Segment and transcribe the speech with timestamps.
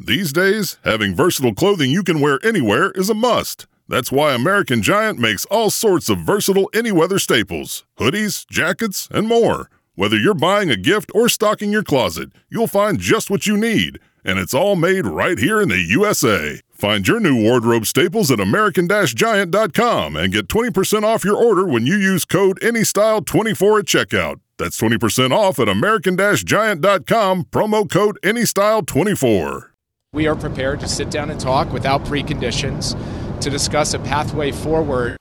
[0.00, 3.66] These days, having versatile clothing you can wear anywhere is a must.
[3.88, 9.26] That's why American Giant makes all sorts of versatile any weather staples hoodies, jackets, and
[9.26, 9.68] more.
[9.96, 13.98] Whether you're buying a gift or stocking your closet, you'll find just what you need.
[14.24, 16.60] And it's all made right here in the USA.
[16.70, 21.86] Find your new wardrobe staples at American Giant.com and get 20% off your order when
[21.86, 24.38] you use code ANYSTYLE24 at checkout.
[24.58, 29.67] That's 20% off at American Giant.com, promo code ANYSTYLE24.
[30.14, 32.98] We are prepared to sit down and talk without preconditions
[33.42, 35.18] to discuss a pathway forward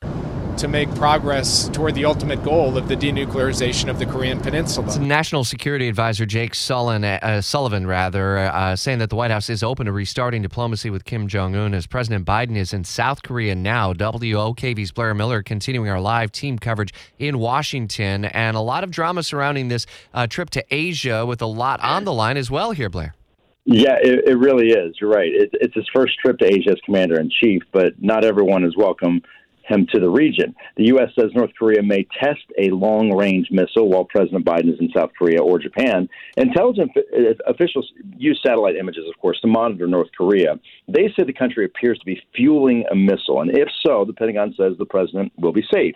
[0.59, 4.97] to make progress toward the ultimate goal of the denuclearization of the Korean Peninsula.
[4.97, 9.61] National Security Advisor Jake Sullivan, uh, Sullivan rather, uh, saying that the White House is
[9.61, 13.55] open to restarting diplomacy with Kim Jong Un as President Biden is in South Korea
[13.55, 13.91] now.
[13.91, 19.21] WOKV's Blair Miller continuing our live team coverage in Washington, and a lot of drama
[19.21, 22.89] surrounding this uh, trip to Asia with a lot on the line as well here,
[22.89, 23.13] Blair.
[23.69, 24.95] Yeah, it, it really is.
[24.99, 25.29] You're right.
[25.29, 28.77] It, it's his first trip to Asia as commander in chief, but not everyone is
[28.77, 29.21] welcome
[29.67, 30.55] him to the region.
[30.77, 31.09] The U.S.
[31.19, 35.11] says North Korea may test a long range missile while President Biden is in South
[35.19, 36.07] Korea or Japan.
[36.37, 40.57] Intelligence uh, officials use satellite images, of course, to monitor North Korea.
[40.87, 44.55] They say the country appears to be fueling a missile, and if so, the Pentagon
[44.57, 45.95] says the president will be safe.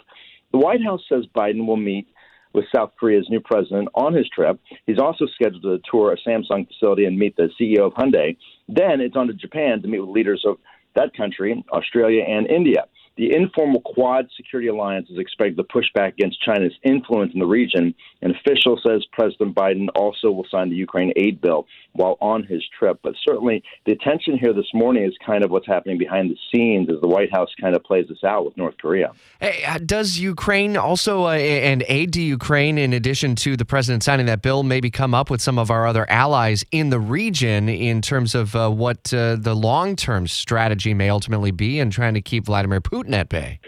[0.52, 2.08] The White House says Biden will meet
[2.54, 4.60] with South Korea's new president on his trip.
[4.86, 8.38] He's also scheduled to tour a Samsung facility and meet the CEO of Hyundai.
[8.68, 10.58] Then it's on to Japan to meet with leaders of
[10.96, 12.86] that country, Australia, and India.
[13.18, 17.46] The informal Quad security alliance is expected to push back against China's influence in the
[17.46, 17.94] region.
[18.22, 22.64] An official says President Biden also will sign the Ukraine aid bill while on his
[22.80, 23.00] trip.
[23.04, 26.90] But certainly, the attention here this morning is kind of what's happening behind the scenes
[26.90, 29.12] as the White House kind of plays this out with North Korea.
[29.42, 34.04] Hey, uh, does Ukraine also, uh, and aid to Ukraine, in addition to the president
[34.04, 37.68] signing that bill, maybe come up with some of our other allies in the region
[37.68, 42.14] in terms of uh, what uh, the long term strategy may ultimately be in trying
[42.14, 43.01] to keep Vladimir Putin?
[43.10, 43.60] At bay?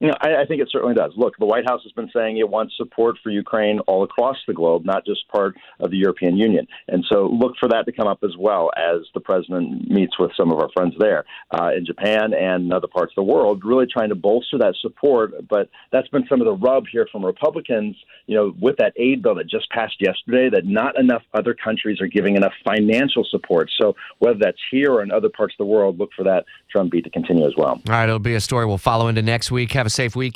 [0.00, 1.12] You know, I, I, think it certainly does.
[1.16, 4.52] Look, the White House has been saying it wants support for Ukraine all across the
[4.52, 6.66] globe, not just part of the European Union.
[6.88, 10.32] And so look for that to come up as well as the president meets with
[10.36, 11.24] some of our friends there
[11.58, 15.32] uh, in Japan and other parts of the world, really trying to bolster that support.
[15.48, 19.22] But that's been some of the rub here from Republicans, you know, with that aid
[19.22, 23.70] bill that just passed yesterday, that not enough other countries are giving enough financial support.
[23.80, 27.04] So whether that's here or in other parts of the world, look for that drumbeat
[27.04, 27.80] to continue as well.
[27.88, 29.72] All right, it'll be a story we'll follow into next week.
[29.86, 30.34] Have a safe weekend.